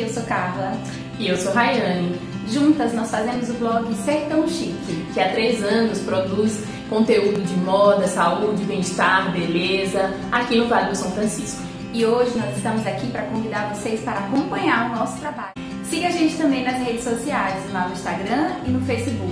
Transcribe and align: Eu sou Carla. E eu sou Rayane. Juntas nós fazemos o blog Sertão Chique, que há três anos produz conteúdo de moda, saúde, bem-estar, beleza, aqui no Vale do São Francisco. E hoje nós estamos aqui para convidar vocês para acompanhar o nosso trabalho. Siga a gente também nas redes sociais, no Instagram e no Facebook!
Eu 0.00 0.08
sou 0.08 0.22
Carla. 0.24 0.72
E 1.18 1.28
eu 1.28 1.36
sou 1.36 1.52
Rayane. 1.52 2.18
Juntas 2.48 2.92
nós 2.92 3.10
fazemos 3.10 3.48
o 3.50 3.54
blog 3.54 3.94
Sertão 3.94 4.46
Chique, 4.48 5.06
que 5.14 5.20
há 5.20 5.30
três 5.30 5.62
anos 5.62 6.00
produz 6.00 6.64
conteúdo 6.88 7.40
de 7.42 7.56
moda, 7.58 8.06
saúde, 8.06 8.64
bem-estar, 8.64 9.32
beleza, 9.32 10.12
aqui 10.30 10.58
no 10.58 10.68
Vale 10.68 10.90
do 10.90 10.96
São 10.96 11.10
Francisco. 11.12 11.62
E 11.92 12.04
hoje 12.04 12.36
nós 12.36 12.56
estamos 12.56 12.86
aqui 12.86 13.06
para 13.08 13.22
convidar 13.22 13.72
vocês 13.74 14.00
para 14.00 14.18
acompanhar 14.18 14.90
o 14.90 14.96
nosso 14.96 15.18
trabalho. 15.20 15.52
Siga 15.84 16.08
a 16.08 16.10
gente 16.10 16.36
também 16.36 16.64
nas 16.64 16.76
redes 16.78 17.04
sociais, 17.04 17.54
no 17.72 17.92
Instagram 17.92 18.50
e 18.66 18.70
no 18.70 18.80
Facebook! 18.84 19.31